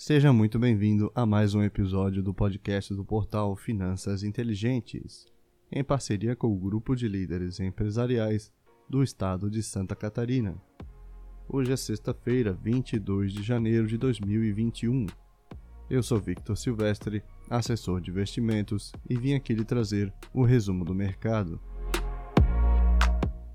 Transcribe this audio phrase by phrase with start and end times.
[0.00, 5.26] Seja muito bem-vindo a mais um episódio do podcast do portal Finanças Inteligentes,
[5.72, 8.52] em parceria com o grupo de líderes empresariais
[8.88, 10.54] do estado de Santa Catarina.
[11.48, 15.06] Hoje é sexta-feira, 22 de janeiro de 2021.
[15.90, 17.20] Eu sou Victor Silvestre,
[17.50, 21.60] assessor de investimentos, e vim aqui lhe trazer o resumo do mercado.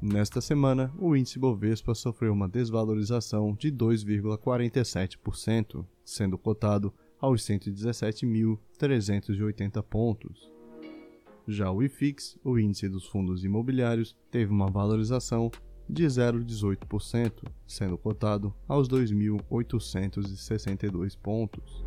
[0.05, 10.51] Nesta semana, o índice Bovespa sofreu uma desvalorização de 2,47%, sendo cotado aos 117.380 pontos.
[11.47, 15.49] Já o IFIX, o índice dos fundos imobiliários, teve uma valorização
[15.87, 21.85] de 0,18%, sendo cotado aos 2.862 pontos.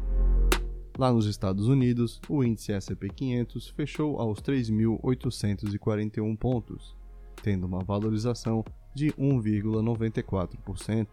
[0.98, 6.96] Lá nos Estados Unidos, o índice S&P 500 fechou aos 3.841 pontos,
[7.42, 8.64] tendo uma valorização
[8.94, 11.08] de 1,94%.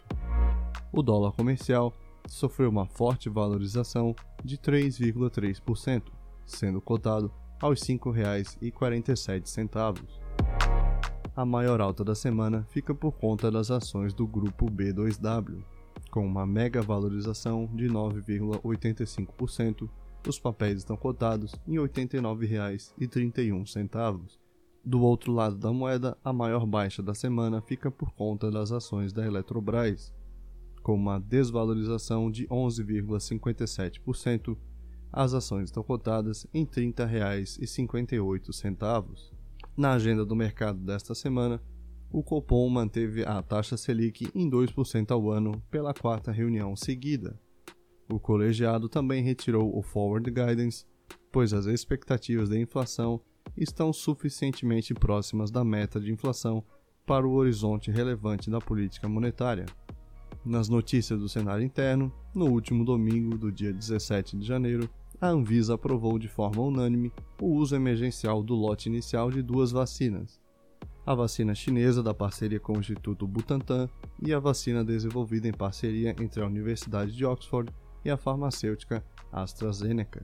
[0.92, 1.94] O dólar comercial
[2.28, 6.04] sofreu uma forte valorização de 3,3%,
[6.46, 7.32] sendo cotado
[7.62, 10.24] aos R$ 5,47.
[11.36, 15.64] A maior alta da semana fica por conta das ações do grupo B2W,
[16.12, 19.90] com uma mega valorização de 9,85%.
[20.28, 24.43] Os papéis estão cotados em R$ 89,31
[24.84, 29.14] do outro lado da moeda, a maior baixa da semana fica por conta das ações
[29.14, 30.14] da Eletrobras,
[30.82, 34.58] com uma desvalorização de 11,57%.
[35.12, 39.32] As ações estão cotadas em R$ 30,58.
[39.78, 41.62] Na agenda do mercado desta semana,
[42.12, 47.40] o Copom manteve a taxa Selic em 2% ao ano pela quarta reunião seguida.
[48.12, 50.86] O colegiado também retirou o Forward Guidance,
[51.32, 53.22] pois as expectativas de inflação
[53.56, 56.64] estão suficientemente próximas da meta de inflação
[57.06, 59.66] para o horizonte relevante da política monetária.
[60.46, 64.90] Nas notícias do cenário interno, no último domingo do dia 17 de janeiro,
[65.22, 70.42] a Anvisa aprovou de forma unânime o uso emergencial do lote inicial de duas vacinas.
[71.06, 73.88] A vacina chinesa da parceria com o Instituto Butantan
[74.22, 77.72] e a vacina desenvolvida em parceria entre a Universidade de Oxford
[78.04, 80.22] e a farmacêutica AstraZeneca.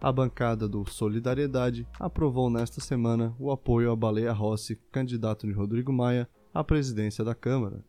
[0.00, 5.92] A bancada do Solidariedade aprovou nesta semana o apoio a Baleia Rossi, candidato de Rodrigo
[5.92, 7.84] Maia, à presidência da Câmara.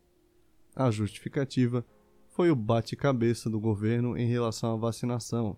[0.76, 1.86] A justificativa
[2.30, 5.58] foi o bate-cabeça do governo em relação à vacinação.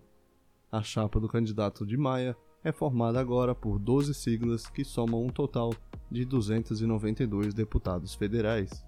[0.70, 5.28] A chapa do candidato de Maia é formada agora por 12 siglas que somam um
[5.28, 5.72] total
[6.10, 8.84] de 292 deputados federais.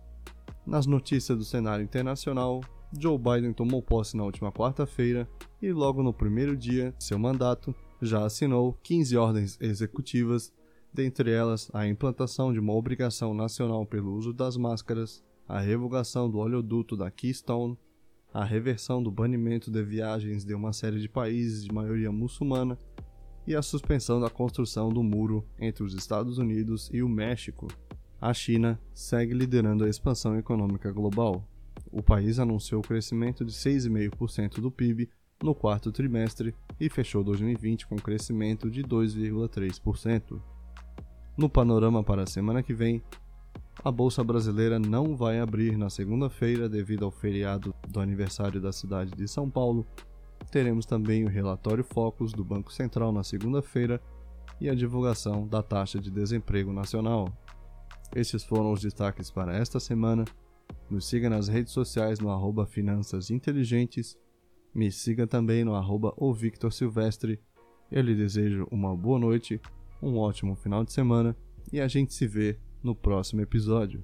[0.67, 2.61] Nas notícias do cenário internacional,
[2.99, 5.29] Joe Biden tomou posse na última quarta-feira
[5.63, 10.53] e, logo no primeiro dia de seu mandato, já assinou 15 ordens executivas,
[10.93, 16.39] dentre elas a implantação de uma obrigação nacional pelo uso das máscaras, a revogação do
[16.39, 17.79] oleoduto da Keystone,
[18.35, 22.77] a reversão do banimento de viagens de uma série de países de maioria muçulmana
[23.47, 27.69] e a suspensão da construção do muro entre os Estados Unidos e o México.
[28.21, 31.49] A China segue liderando a expansão econômica global
[31.93, 35.09] o país anunciou o crescimento de 6,5% do PIB
[35.43, 40.41] no quarto trimestre e fechou 2020 com crescimento de 2,3%.
[41.37, 43.03] No panorama para a semana que vem,
[43.83, 49.13] a Bolsa Brasileira não vai abrir na segunda-feira devido ao feriado do aniversário da cidade
[49.13, 49.87] de São Paulo.
[50.51, 54.01] Teremos também o relatório Focus do Banco Central na segunda-feira
[54.61, 57.33] e a divulgação da taxa de desemprego nacional.
[58.15, 60.25] Esses foram os destaques para esta semana.
[60.91, 64.19] Nos siga nas redes sociais no arroba Finanças Inteligentes.
[64.75, 67.39] Me siga também no arroba o Victor Silvestre.
[67.93, 69.61] Eu lhe desejo uma boa noite,
[70.03, 71.37] um ótimo final de semana
[71.73, 74.03] e a gente se vê no próximo episódio.